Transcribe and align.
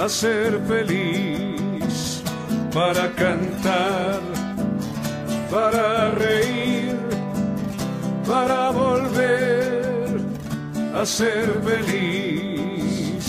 a 0.00 0.08
ser 0.08 0.60
feliz, 0.66 2.22
para 2.72 3.10
cantar, 3.12 4.20
para 5.50 6.10
reír, 6.12 6.96
para 8.26 8.70
volver 8.70 10.20
a 10.94 11.04
ser 11.06 11.60
feliz. 11.62 13.24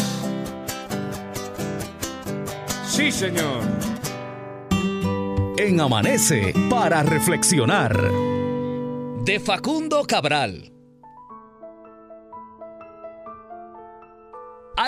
Sí, 2.85 3.11
Señor 3.11 3.81
en 5.61 5.79
Amanece 5.79 6.53
para 6.69 7.03
reflexionar. 7.03 7.95
De 9.23 9.39
Facundo 9.39 10.03
Cabral. 10.07 10.70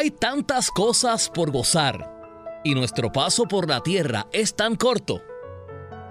Hay 0.04 0.12
tantas 0.12 0.70
cosas 0.70 1.30
por 1.30 1.50
gozar 1.50 2.60
y 2.66 2.76
nuestro 2.76 3.14
paso 3.14 3.46
por 3.46 3.70
la 3.70 3.80
tierra 3.80 4.28
es 4.34 4.54
tan 4.54 4.76
corto 4.76 5.22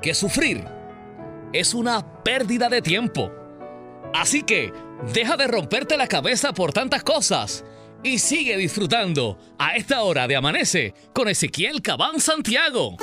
que 0.00 0.14
sufrir 0.14 0.64
es 1.52 1.74
una 1.74 2.22
pérdida 2.22 2.70
de 2.70 2.80
tiempo. 2.80 3.30
Así 4.14 4.44
que 4.44 4.72
deja 5.12 5.36
de 5.36 5.46
romperte 5.46 5.98
la 5.98 6.06
cabeza 6.06 6.54
por 6.54 6.72
tantas 6.72 7.04
cosas 7.04 7.66
y 8.02 8.18
sigue 8.18 8.56
disfrutando 8.56 9.36
a 9.58 9.76
esta 9.76 10.00
hora 10.04 10.26
de 10.26 10.36
Amanece 10.36 10.94
con 11.12 11.28
Ezequiel 11.28 11.82
Cabán 11.82 12.18
Santiago. 12.18 12.96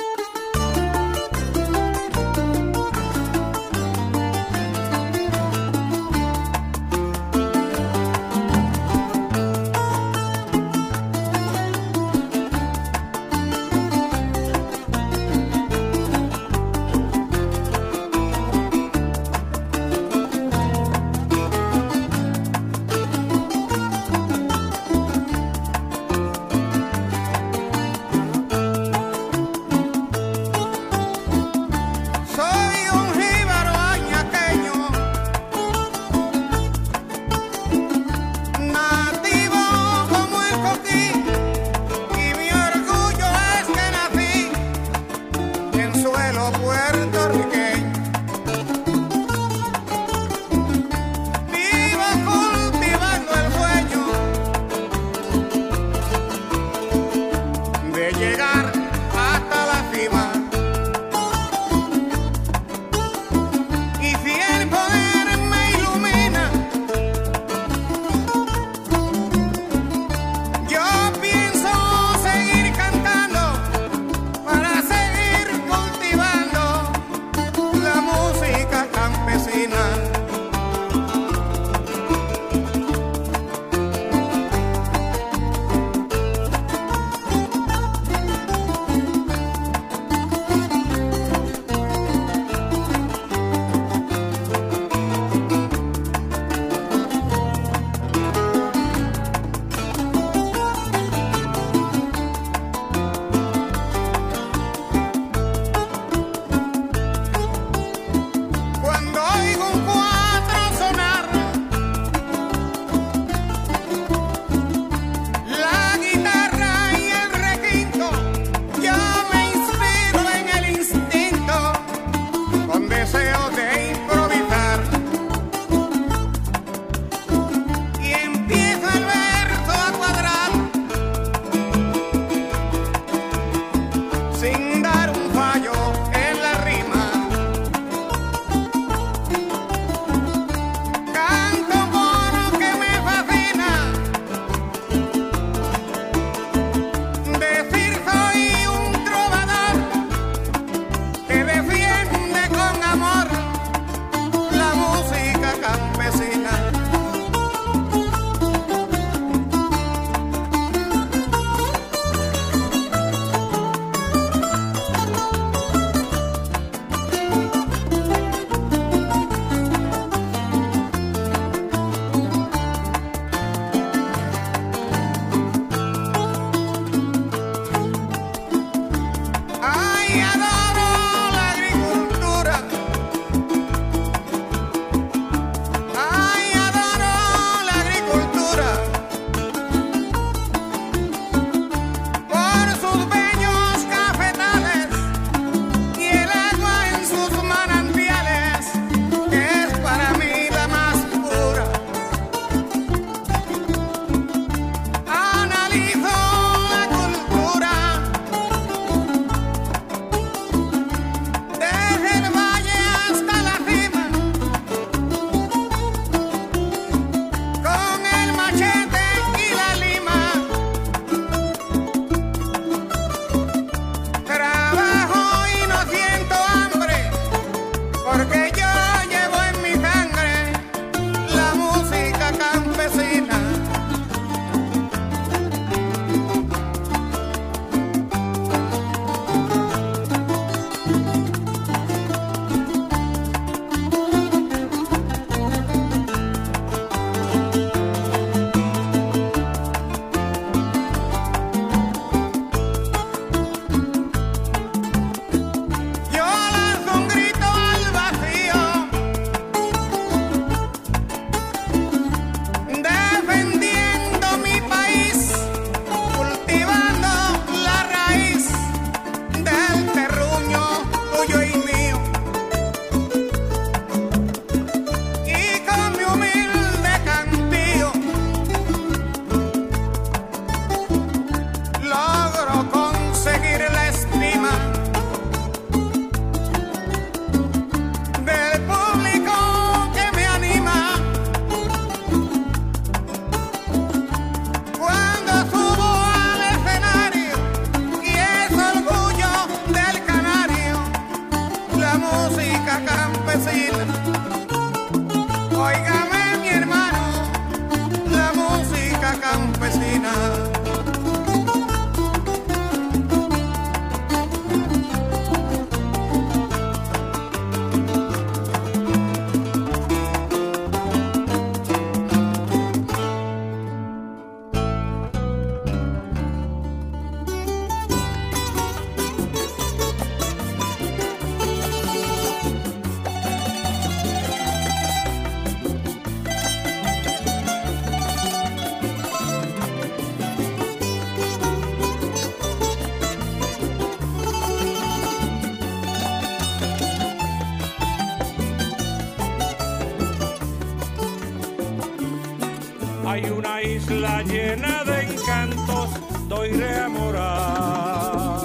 la 353.90 354.22
llena 354.22 354.84
de 354.84 355.02
encantos, 355.02 355.90
doy 356.28 356.50
reamorada, 356.52 358.40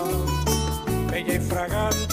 bella 1.11 1.33
y 1.35 1.39
fragante 1.39 2.04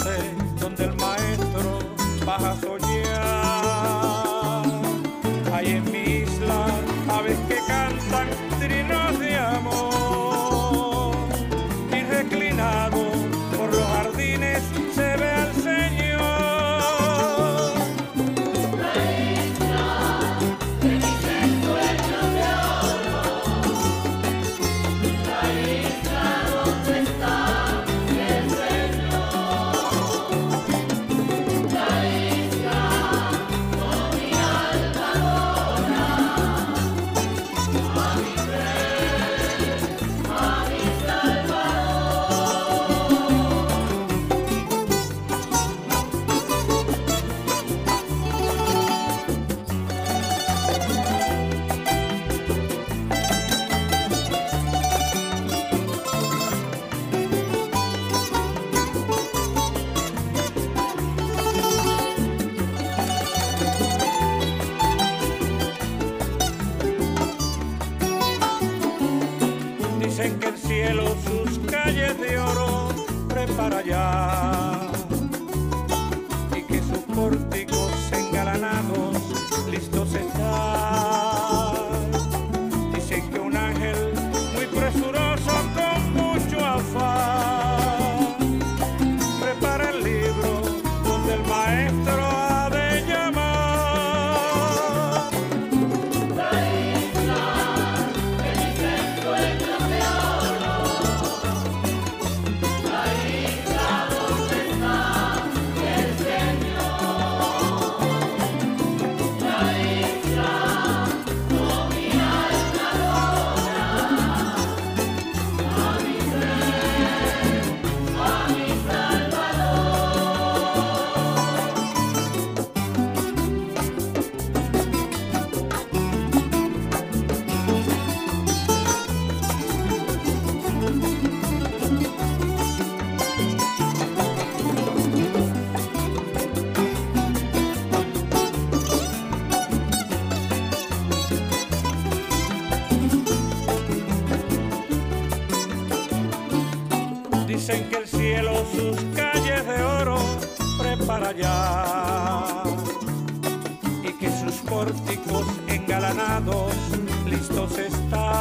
listos 157.27 157.79
están. 157.79 158.32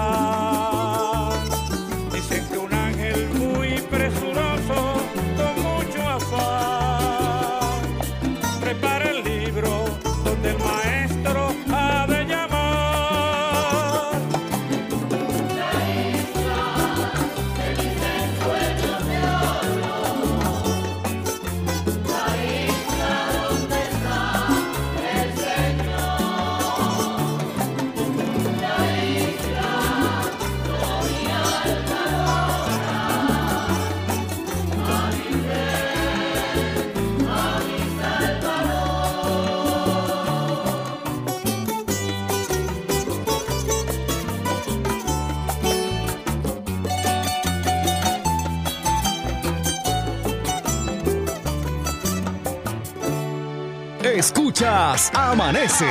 Amanece. 54.64 55.88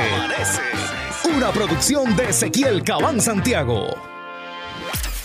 Una 1.35 1.51
producción 1.51 2.15
de 2.15 2.29
Ezequiel 2.29 2.83
Cabán 2.83 3.19
Santiago. 3.19 3.89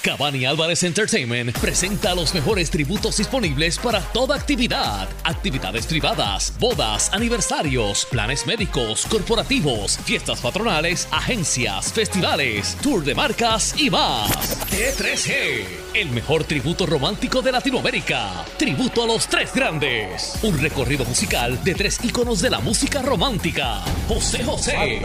Cabani 0.02 0.44
Álvarez 0.46 0.82
Entertainment 0.82 1.56
presenta 1.58 2.14
los 2.14 2.34
mejores 2.34 2.70
tributos 2.70 3.16
disponibles 3.18 3.78
para 3.78 4.00
toda 4.00 4.34
actividad. 4.34 5.08
Actividades 5.22 5.86
privadas, 5.86 6.54
bodas, 6.58 7.12
aniversarios, 7.12 8.06
planes 8.06 8.46
médicos, 8.46 9.06
corporativos, 9.06 9.98
fiestas 9.98 10.40
patronales, 10.40 11.06
agencias, 11.12 11.92
festivales, 11.92 12.76
tour 12.82 13.04
de 13.04 13.14
marcas 13.14 13.74
y 13.78 13.90
más. 13.90 14.55
T3G, 14.76 15.64
el 15.94 16.10
mejor 16.10 16.44
tributo 16.44 16.84
romántico 16.84 17.40
de 17.40 17.50
Latinoamérica. 17.50 18.44
Tributo 18.58 19.04
a 19.04 19.06
los 19.06 19.26
tres 19.26 19.54
grandes. 19.54 20.38
Un 20.42 20.60
recorrido 20.60 21.02
musical 21.06 21.64
de 21.64 21.74
tres 21.74 21.98
íconos 22.04 22.42
de 22.42 22.50
la 22.50 22.58
música 22.58 23.00
romántica. 23.00 23.80
José 24.06 24.44
José 24.44 25.00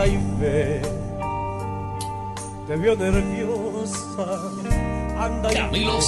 te 2.67 2.75
veo 2.75 2.95
nerviosa. 2.97 4.25
Anda 5.17 5.53
Camilo. 5.53 6.01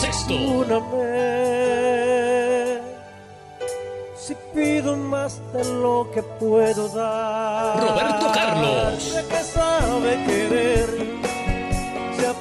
Si 4.18 4.36
pido 4.54 4.98
más 4.98 5.42
de 5.54 5.64
lo 5.74 6.12
que 6.14 6.22
puedo 6.22 6.90
dar. 6.90 7.80
Roberto 7.80 8.30
Carlos. 8.34 9.14
De 9.14 9.26
que 9.26 9.44
sabe 9.44 10.26
querer. 10.26 11.23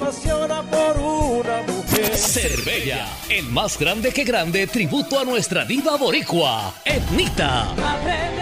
Apasiona 0.02 0.62
por 0.64 0.96
una 0.98 1.62
mujer. 1.62 2.16
Cervella, 2.16 3.06
el 3.28 3.46
más 3.50 3.78
grande 3.78 4.10
que 4.10 4.24
grande 4.24 4.66
tributo 4.66 5.20
a 5.20 5.24
nuestra 5.24 5.64
diva 5.64 5.96
boricua, 5.96 6.74
Etnita. 6.84 7.70
Aprenderé 7.70 8.41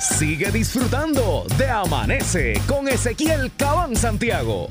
Sigue 0.00 0.50
disfrutando 0.50 1.44
de 1.58 1.68
Amanece 1.68 2.60
con 2.66 2.88
Ezequiel 2.88 3.50
Cabán 3.56 3.96
Santiago. 3.96 4.68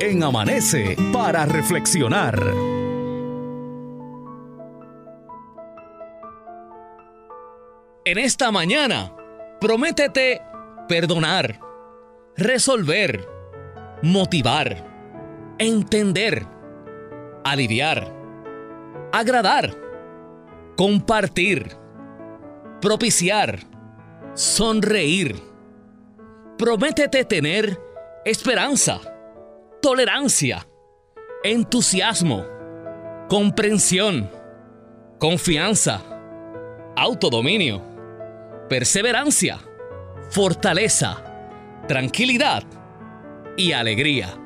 En 0.00 0.22
Amanece 0.22 0.96
para 1.12 1.44
reflexionar. 1.46 2.40
En 8.04 8.18
esta 8.18 8.52
mañana, 8.52 9.12
prométete 9.60 10.40
perdonar, 10.88 11.58
resolver, 12.36 13.28
motivar, 14.02 14.84
entender, 15.58 16.46
aliviar 17.44 18.16
agradar, 19.16 19.74
compartir, 20.76 21.74
propiciar, 22.80 23.60
sonreír. 24.36 25.42
Prométete 26.58 27.24
tener 27.24 27.80
esperanza, 28.24 29.00
tolerancia, 29.80 30.66
entusiasmo, 31.42 32.44
comprensión, 33.28 34.30
confianza, 35.18 36.02
autodominio, 36.96 37.82
perseverancia, 38.68 39.58
fortaleza, 40.30 41.24
tranquilidad 41.88 42.62
y 43.56 43.72
alegría. 43.72 44.38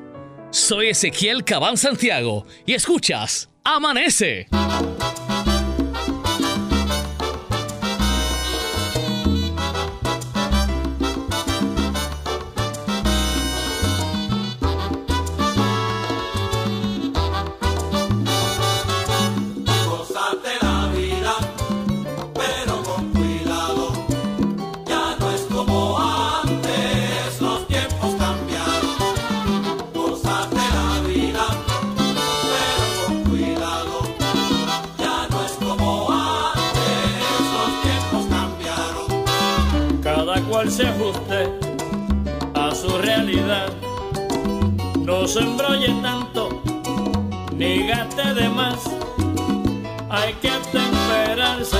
Soy 0.51 0.87
Ezequiel 0.87 1.43
Cabán 1.43 1.77
Santiago 1.77 2.45
y 2.65 2.73
escuchas 2.73 3.49
Amanece. 3.63 4.47
No 45.21 45.27
se 45.27 45.37
embrolle 45.37 45.93
tanto, 46.01 46.49
ni 47.55 47.85
gaste 47.85 48.33
de 48.33 48.49
más. 48.49 48.79
Hay 50.09 50.33
que 50.41 50.49
atemperarse 50.49 51.77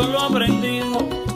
Y 0.00 0.02
eso 0.02 0.12
lo 0.12 0.20
aprendimos 0.20 1.29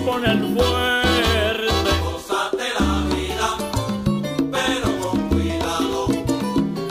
impone 0.00 0.28
al 0.28 0.40
fuerte. 0.54 1.90
Gózate 2.02 2.66
la 2.78 2.92
vida, 3.14 3.48
pero 4.50 4.88
con 5.02 5.18
cuidado. 5.28 5.98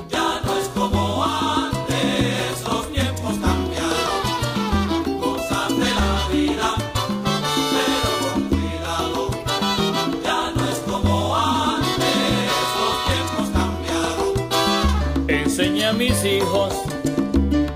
Ya 0.10 0.30
no 0.45 0.52
es 0.58 0.67
como 0.69 1.24
antes, 1.24 2.63
los 2.67 2.84
tiempos 2.91 3.36
cambiaron. 3.45 4.22
Gózate 5.19 5.88
la 6.02 6.13
vida, 6.32 6.69
pero 7.74 8.10
con 8.22 8.39
cuidado. 8.50 9.22
Ya 10.24 10.41
no 10.56 10.63
es 10.69 10.80
como 10.80 11.36
antes, 11.36 12.48
los 12.80 12.95
tiempos 13.10 13.48
cambiaron. 13.58 14.30
Enseñé 15.30 15.84
a 15.88 15.93
mis 15.93 16.24
hijos 16.26 16.74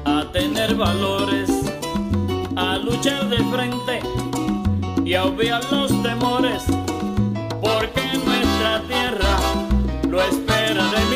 a 0.05 0.25
tener 0.31 0.75
valores, 0.75 1.49
a 2.55 2.77
luchar 2.77 3.29
de 3.29 3.37
frente 3.51 3.82
obviar 5.23 5.63
los 5.71 5.89
temores, 6.03 6.63
porque 7.61 8.01
nuestra 8.25 8.81
tierra 8.87 9.37
lo 10.09 10.21
espera 10.21 10.91
de 10.91 11.05
mí 11.05 11.12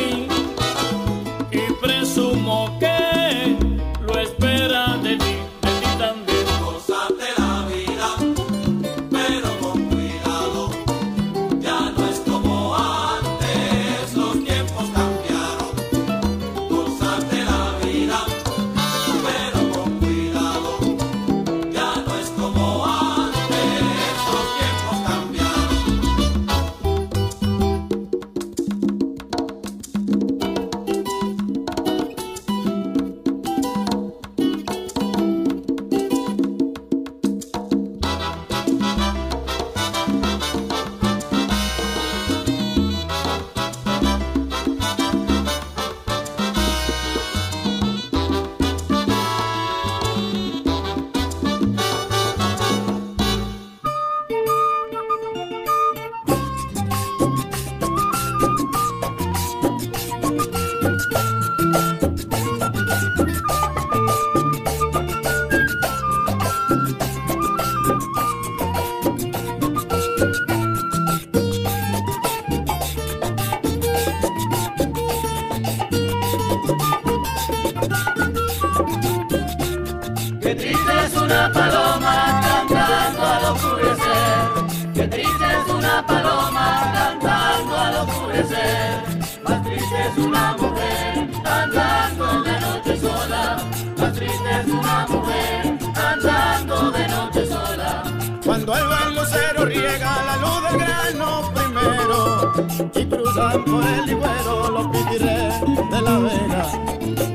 por 103.52 103.82
el 103.82 104.06
ligüero 104.06 104.70
los 104.70 104.86
pitirres 104.88 105.54
de 105.90 106.02
la 106.02 106.18
vega. 106.18 106.66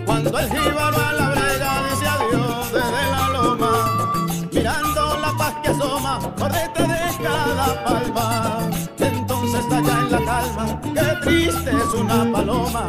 Cuando 0.06 0.40
el 0.40 0.50
jíbaro 0.50 0.98
a 0.98 1.14
la 1.14 1.30
brega 1.32 1.72
dice 1.90 2.08
adiós 2.08 2.72
desde 2.72 3.12
la 3.12 3.30
loma, 3.30 3.72
mirando 4.52 5.18
la 5.22 5.32
paz 5.38 5.54
que 5.64 5.70
asoma 5.70 6.20
por 6.36 6.52
detrás 6.52 7.18
de 7.18 7.24
cada 7.24 7.84
palma. 7.84 8.60
Entonces 9.00 9.66
allá 9.72 10.00
en 10.02 10.12
la 10.12 10.20
calma, 10.20 10.82
qué 10.94 11.08
triste 11.24 11.72
es 11.72 11.94
una 12.00 12.32
paloma. 12.32 12.84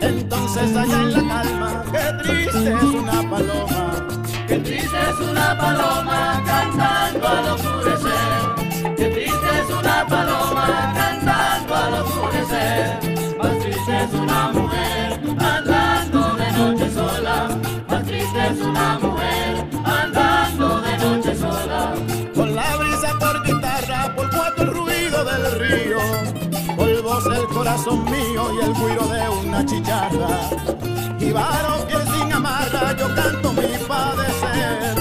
Entonces 0.00 0.76
allá 0.76 1.00
en 1.00 1.12
la 1.12 1.34
calma, 1.34 1.84
qué 1.90 2.22
triste 2.22 2.72
es 2.74 2.82
una 2.82 3.30
paloma. 3.30 4.08
Qué 4.46 4.58
triste 4.58 4.96
es 5.10 5.28
una 5.28 5.56
paloma 5.58 6.42
cantando 6.46 7.28
al 7.28 7.48
oscurecer. 7.48 7.77
Corazón 27.68 28.02
mío 28.04 28.50
y 28.54 28.64
el 28.64 28.72
cuiro 28.72 29.06
de 29.08 29.28
una 29.28 29.64
chicharra. 29.66 30.40
Y 31.20 31.32
varo 31.32 31.86
que 31.86 31.96
sin 32.12 32.32
amarra 32.32 32.96
yo 32.96 33.14
canto 33.14 33.52
mi 33.52 33.76
padecer, 33.86 34.94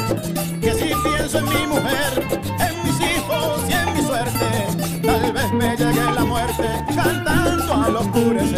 que 0.60 0.74
si 0.74 0.92
pienso 1.08 1.38
en 1.40 1.46
mi 1.46 1.68
mujer, 1.68 2.28
en 2.60 2.84
mis 2.84 3.00
hijos 3.00 3.62
y 3.70 3.74
en 3.74 3.94
mi 3.94 4.02
suerte, 4.02 4.68
tal 5.02 5.32
vez 5.32 5.54
me 5.54 5.78
llegue 5.78 6.12
la 6.14 6.26
muerte 6.26 6.68
cantando 6.94 7.74
al 7.74 7.96
oscurecer. 7.96 8.57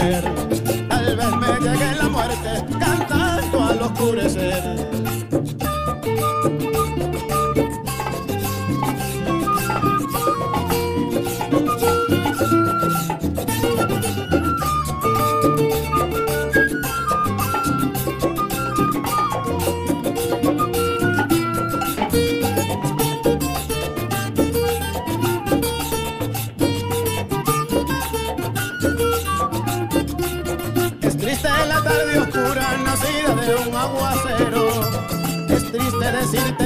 Decir 36.19 36.59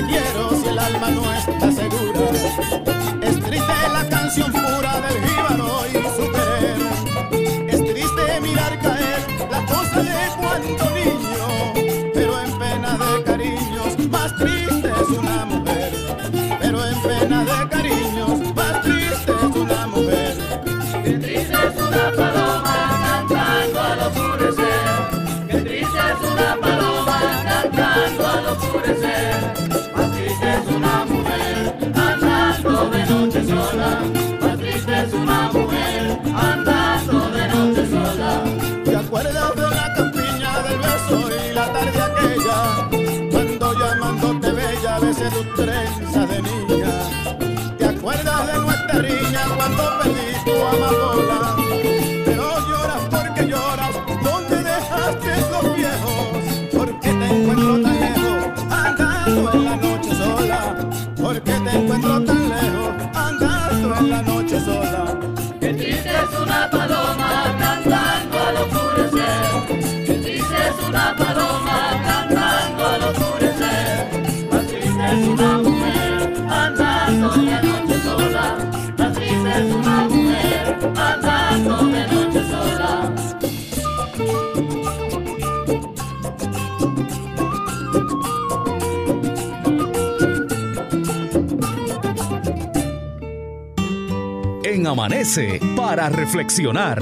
Amanece 94.85 95.59
para 95.75 96.09
reflexionar. 96.09 97.01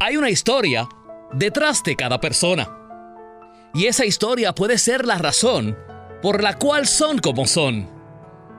Hay 0.00 0.16
una 0.16 0.30
historia 0.30 0.88
detrás 1.32 1.82
de 1.84 1.96
cada 1.96 2.20
persona. 2.20 2.68
Y 3.74 3.86
esa 3.86 4.04
historia 4.04 4.54
puede 4.54 4.78
ser 4.78 5.06
la 5.06 5.18
razón 5.18 5.76
por 6.20 6.42
la 6.42 6.58
cual 6.58 6.86
son 6.86 7.18
como 7.18 7.46
son. 7.46 7.88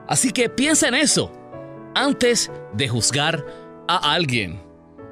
Así 0.08 0.32
que 0.32 0.50
piensa 0.50 0.88
en 0.88 0.96
eso 0.96 1.32
antes 1.96 2.52
de 2.74 2.88
juzgar 2.88 3.46
a 3.88 4.14
alguien. 4.14 4.62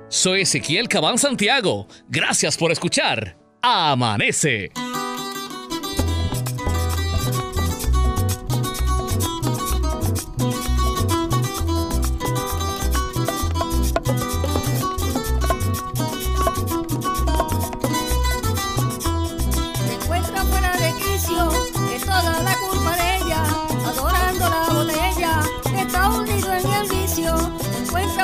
Soy 0.09 0.41
Ezequiel 0.41 0.87
Cabán 0.87 1.17
Santiago. 1.17 1.87
Gracias 2.09 2.57
por 2.57 2.71
escuchar. 2.71 3.37
Amanece. 3.61 4.71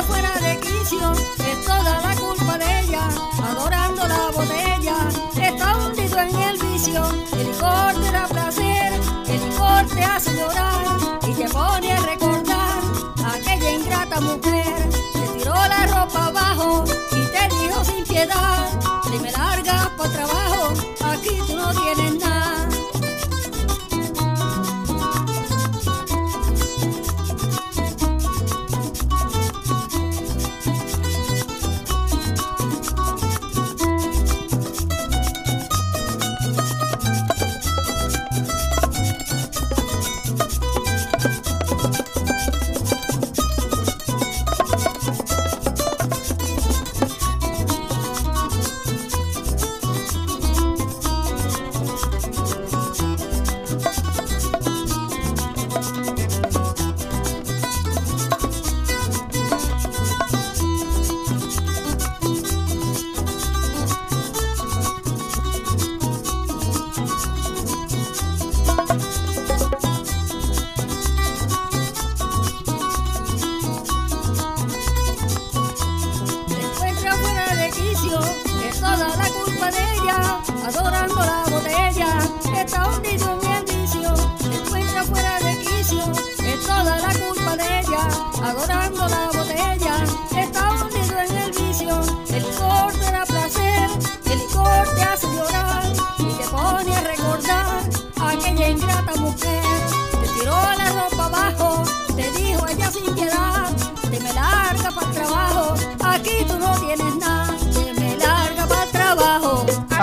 Fuera 0.07 0.33
de 0.39 0.59
quicio, 0.59 1.11
es 1.11 1.65
toda 1.65 2.01
la 2.01 2.15
culpa 2.15 2.57
de 2.57 2.79
ella, 2.81 3.07
adorando 3.43 4.07
la 4.07 4.31
botella, 4.33 4.95
está 5.41 5.77
hundido 5.77 6.19
en 6.19 6.35
el 6.35 6.57
vicio. 6.57 7.03
El 7.33 7.47
licor 7.51 7.93
te 8.01 8.11
da 8.11 8.27
placer, 8.27 8.93
el 9.27 9.49
licor 9.49 9.85
te 9.93 10.03
hace 10.03 10.33
llorar 10.33 10.76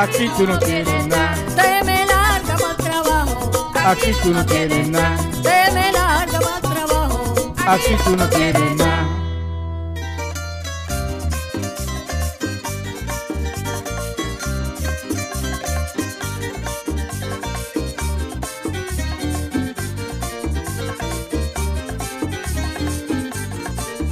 Aquí 0.04 0.28
tú 0.36 0.46
no 0.46 0.58
tienes 0.58 1.06
nada, 1.06 1.34
te 1.56 1.82
me 1.82 2.04
larga 2.04 2.56
para 2.58 2.70
el 2.72 2.76
trabajo, 2.76 3.72
aquí 3.74 4.12
tú 4.22 4.34
no 4.34 4.44
tienes 4.44 4.88
nada, 4.90 5.16
te 5.42 5.72
me 5.72 5.92
larga 5.92 6.40
para 6.40 6.57
el 6.57 6.62
trabajo, 6.62 7.55
aquí 7.66 7.96
tú 8.05 8.14
no 8.14 8.28
tienes 8.28 8.76
nada. 8.76 9.09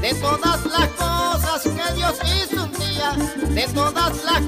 de 0.01 0.15
todas 0.15 0.65
las 0.65 0.89
cosas 0.89 1.63
que 1.63 1.95
Dios 1.95 2.15
hizo 2.25 2.65
un 2.65 2.73
día, 2.73 3.13
de 3.51 3.69
todas 3.75 4.25
las 4.25 4.41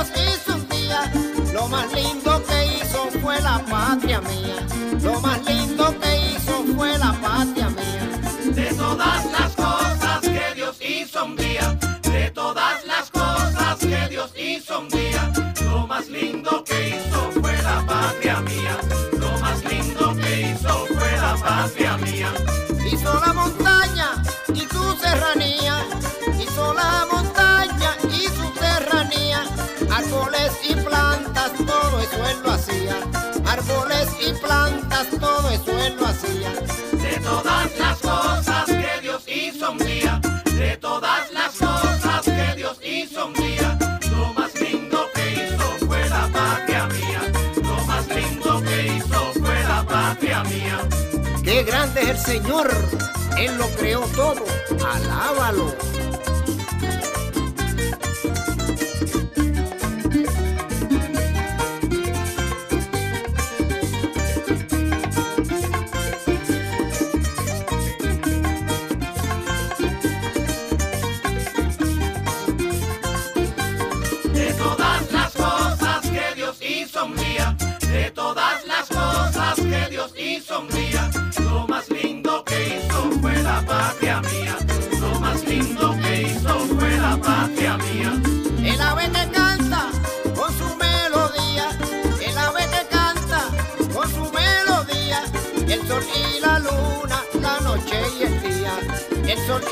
Dios 0.00 0.12
hizo 0.16 0.54
un 0.54 0.68
día, 0.70 1.12
lo 1.52 1.68
más 1.68 1.92
lindo 1.92 2.42
que 2.46 2.76
hizo 2.76 3.10
fue 3.20 3.38
la 3.42 3.58
patria 3.68 4.22
mía, 4.22 4.66
lo 5.02 5.20
más 5.20 5.44
lindo 5.44 5.94
que 6.00 6.30
hizo 6.30 6.64
fue 6.74 6.96
la 6.96 7.12
patria 7.20 7.68
mía. 7.68 8.54
De 8.54 8.72
todas 8.74 9.26
las 9.30 9.54
cosas 9.54 10.20
que 10.22 10.54
Dios 10.54 10.76
hizo 10.80 11.24
un 11.26 11.36
día, 11.36 11.78
de 12.02 12.30
todas 12.30 12.82
las 12.86 13.10
cosas 13.10 13.78
que 13.78 14.08
Dios 14.08 14.32
hizo 14.38 14.80
un 14.80 14.88
día, 14.88 15.32
lo 15.64 15.86
más 15.86 16.08
lindo 16.08 16.64
que 16.64 16.88
hizo 16.88 17.30
fue 17.38 17.62
la 17.62 17.84
patria 17.84 18.40
mía, 18.40 18.78
lo 19.18 19.38
más 19.38 19.62
lindo 19.64 20.16
que 20.16 20.50
hizo 20.50 20.86
fue 20.86 21.16
la 21.18 21.36
patria 21.36 21.98
mía. 21.98 22.32
Hizo 22.90 23.20
la 23.20 23.34
montaña 23.34 23.69
todo 35.08 35.50
eso 35.50 35.78
él 35.78 35.96
lo 35.98 36.06
hacía. 36.06 36.50
De 36.92 37.20
todas 37.20 37.78
las 37.78 37.98
cosas 37.98 38.64
que 38.66 39.00
Dios 39.02 39.22
hizo 39.26 39.72
un 39.72 39.78
día, 39.78 40.20
de 40.44 40.76
todas 40.76 41.32
las 41.32 41.52
cosas 41.52 42.22
que 42.24 42.56
Dios 42.56 42.78
hizo 42.84 43.26
un 43.26 43.34
día, 43.34 43.78
lo 44.10 44.32
más 44.34 44.54
lindo 44.60 45.06
que 45.14 45.32
hizo 45.32 45.86
fue 45.86 46.08
la 46.08 46.28
patria 46.28 46.86
mía, 46.86 47.32
lo 47.62 47.84
más 47.84 48.06
lindo 48.08 48.62
que 48.62 48.96
hizo 48.96 49.32
fue 49.40 49.62
la 49.64 49.84
patria 49.84 50.44
mía. 50.44 50.78
Qué 51.42 51.62
grande 51.62 52.02
es 52.02 52.08
el 52.10 52.18
Señor, 52.18 52.70
Él 53.38 53.56
lo 53.56 53.68
creó 53.76 54.00
todo, 54.14 54.44
alábalo. 54.86 55.99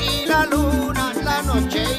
y 0.01 0.25
la 0.25 0.45
luna, 0.45 1.13
la 1.23 1.41
noche 1.41 1.83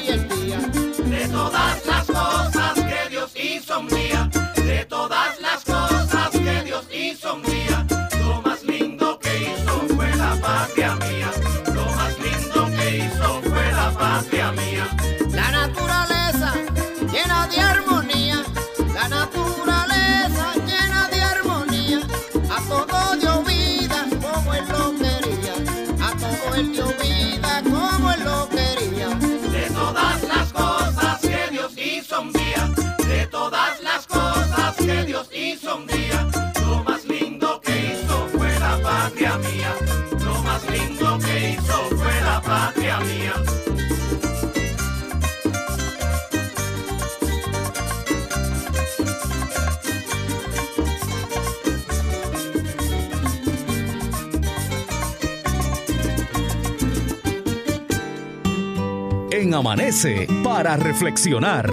Amanece 59.53 60.27
para 60.43 60.77
reflexionar. 60.77 61.69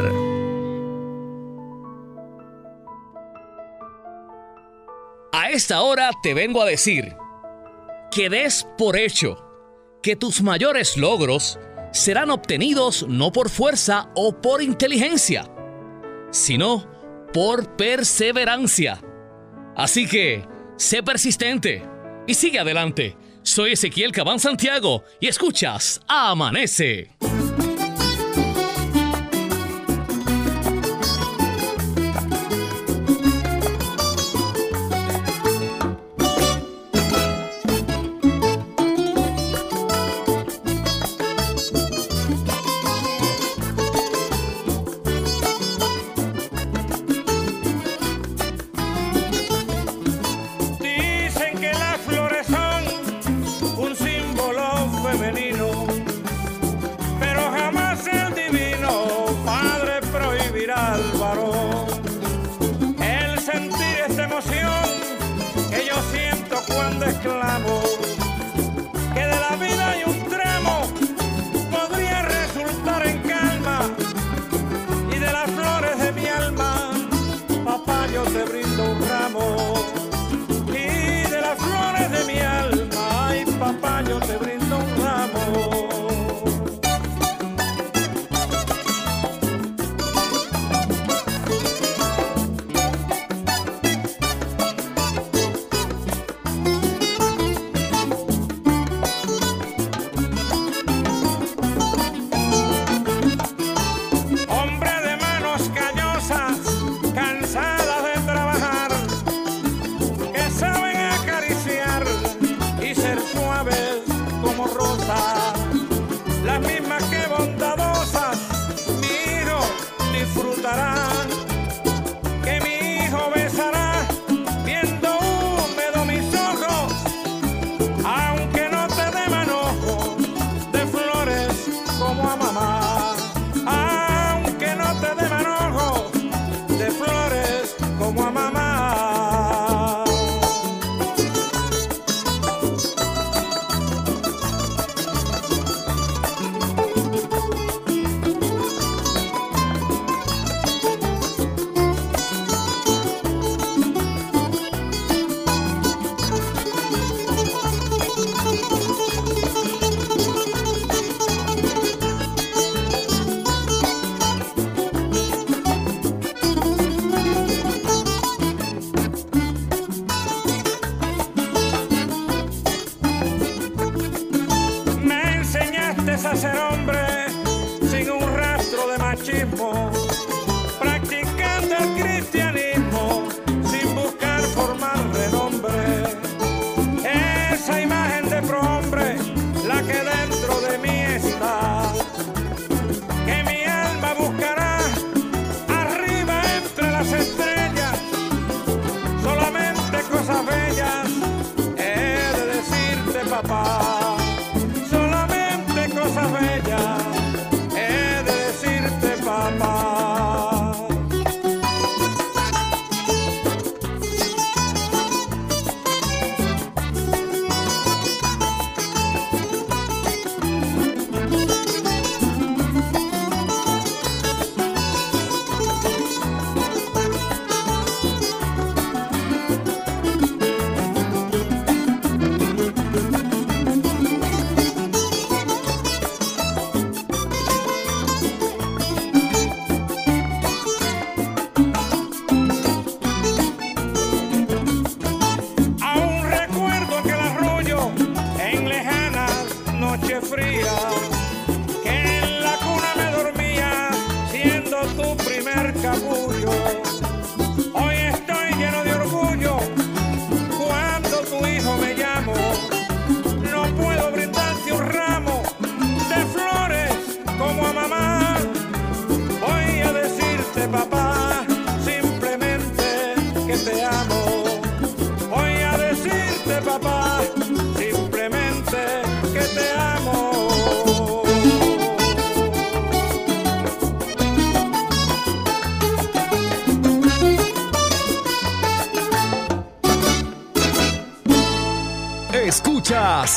A 5.33 5.51
esta 5.51 5.83
hora 5.83 6.11
te 6.22 6.35
vengo 6.35 6.62
a 6.62 6.66
decir 6.66 7.16
que 8.11 8.29
des 8.29 8.66
por 8.76 8.97
hecho 8.97 9.45
que 10.03 10.16
tus 10.16 10.43
mayores 10.43 10.97
logros 10.97 11.59
serán 11.93 12.31
obtenidos 12.31 13.07
no 13.09 13.33
por 13.33 13.51
fuerza 13.51 14.11
o 14.14 14.33
por 14.33 14.62
inteligencia, 14.62 15.49
sino 16.31 16.87
por 17.33 17.76
perseverancia. 17.76 19.01
Así 19.76 20.07
que, 20.07 20.47
sé 20.76 21.03
persistente 21.03 21.83
y 22.26 22.35
sigue 22.35 22.59
adelante. 22.59 23.16
Soy 23.43 23.72
Ezequiel 23.72 24.12
Cabán 24.12 24.41
Santiago 24.41 25.05
y 25.20 25.29
escuchas 25.29 26.01
Amanece. 26.07 27.16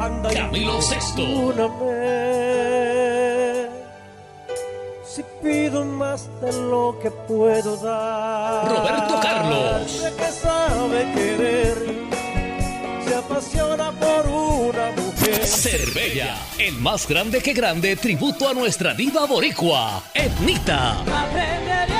Anda 0.00 0.30
Camilo 0.32 0.80
Sesto. 0.80 1.22
perdóname. 1.48 1.90
Si 5.04 5.22
pido 5.42 5.84
más 5.84 6.26
de 6.40 6.52
lo 6.54 6.98
que 7.02 7.10
puedo 7.10 7.76
dar. 7.76 8.66
Roberto 8.66 9.20
Carlos. 9.20 10.02
De 10.02 10.12
que 10.14 10.32
sabe 10.32 11.12
querer, 11.12 11.76
se 13.06 13.14
apasiona 13.14 13.92
por 13.92 14.26
una 14.26 14.90
mujer. 14.96 15.44
Cervella, 15.44 16.34
el 16.58 16.76
más 16.78 17.06
grande 17.06 17.42
que 17.42 17.52
grande 17.52 17.94
tributo 17.96 18.48
a 18.48 18.54
nuestra 18.54 18.94
diva 18.94 19.26
boricua, 19.26 20.02
Etnita. 20.14 21.00
Aprenderé 21.00 21.99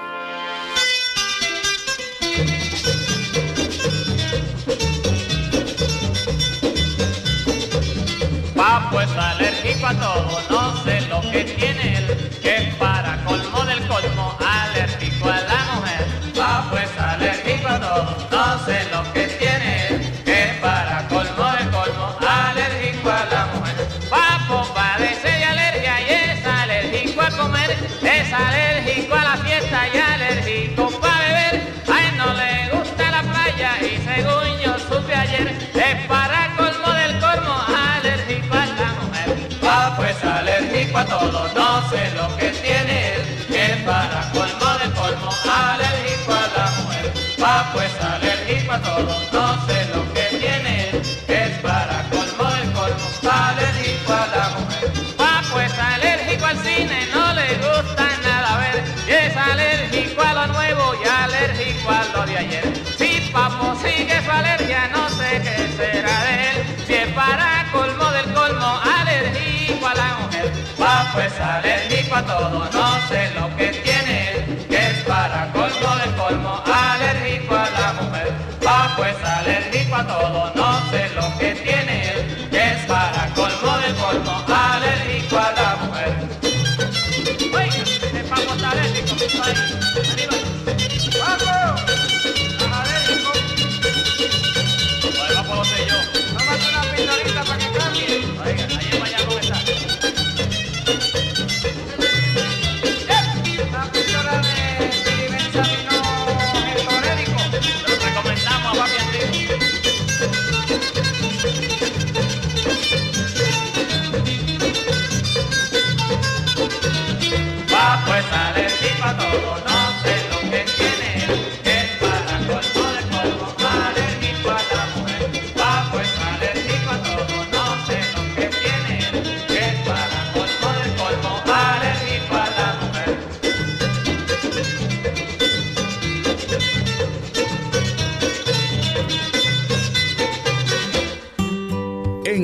Papo 8.57 9.01
es 9.03 9.11
alérgico 9.11 9.87
a 9.87 9.95
todo, 9.95 10.41
no 10.49 10.83
sé 10.83 11.03
lo 11.09 11.21
que 11.31 11.45
tiene 11.45 11.99
él, 11.99 12.07
que 12.41 12.73
para 12.79 13.00
Papo 71.39 71.67
es 71.67 71.75
alérgico 71.75 72.17
a 72.17 72.23
todo, 72.27 72.59
no 72.73 73.09
sé 73.09 73.31
lo 73.35 73.57
que 73.57 73.60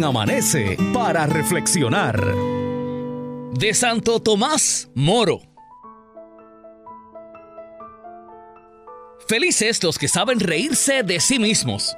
Amanece 0.06 0.76
para 0.94 1.26
reflexionar. 1.26 2.24
De 3.52 3.74
Santo 3.74 4.20
Tomás 4.20 4.88
Moro. 4.94 5.40
Felices 9.26 9.82
los 9.82 9.98
que 9.98 10.06
saben 10.06 10.38
reírse 10.38 11.02
de 11.02 11.18
sí 11.18 11.40
mismos, 11.40 11.96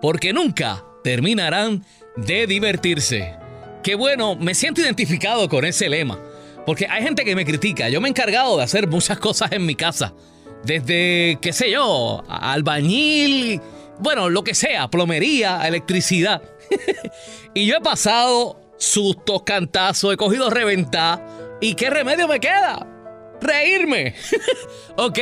porque 0.00 0.32
nunca 0.32 0.84
terminarán 1.02 1.84
de 2.16 2.46
divertirse. 2.46 3.34
Qué 3.82 3.96
bueno, 3.96 4.36
me 4.36 4.54
siento 4.54 4.80
identificado 4.80 5.48
con 5.48 5.64
ese 5.64 5.88
lema, 5.88 6.20
porque 6.64 6.86
hay 6.88 7.02
gente 7.02 7.24
que 7.24 7.34
me 7.34 7.44
critica. 7.44 7.88
Yo 7.88 8.00
me 8.00 8.06
he 8.06 8.10
encargado 8.10 8.58
de 8.58 8.62
hacer 8.62 8.86
muchas 8.86 9.18
cosas 9.18 9.50
en 9.50 9.66
mi 9.66 9.74
casa, 9.74 10.14
desde, 10.62 11.36
qué 11.42 11.52
sé 11.52 11.72
yo, 11.72 12.22
albañil 12.28 13.60
bueno, 14.00 14.28
lo 14.28 14.42
que 14.44 14.54
sea, 14.54 14.88
plomería, 14.88 15.66
electricidad. 15.66 16.42
y 17.54 17.66
yo 17.66 17.76
he 17.76 17.80
pasado 17.80 18.60
sustos, 18.78 19.42
cantazos, 19.42 20.14
he 20.14 20.16
cogido 20.16 20.50
reventar. 20.50 21.24
¿Y 21.60 21.74
qué 21.74 21.90
remedio 21.90 22.26
me 22.26 22.40
queda? 22.40 22.86
Reírme. 23.40 24.14
¿Ok? 24.96 25.18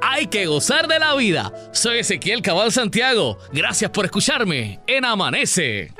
Hay 0.00 0.26
que 0.26 0.46
gozar 0.46 0.88
de 0.88 0.98
la 0.98 1.14
vida. 1.14 1.52
Soy 1.72 1.98
Ezequiel 1.98 2.42
Cabal 2.42 2.72
Santiago. 2.72 3.38
Gracias 3.52 3.90
por 3.90 4.04
escucharme 4.04 4.80
en 4.86 5.04
Amanece. 5.04 5.92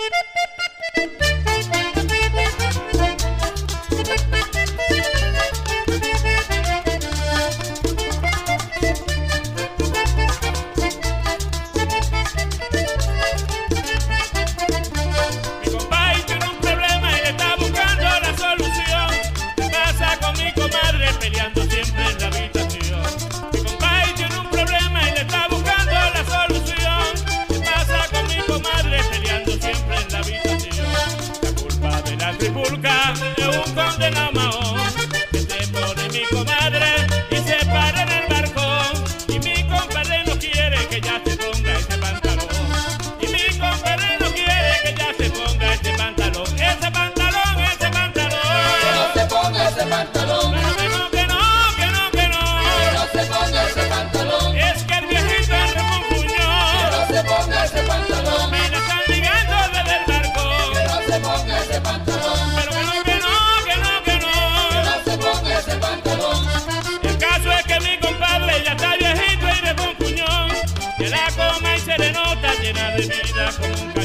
Adivina 72.95 73.51
con 73.59 74.02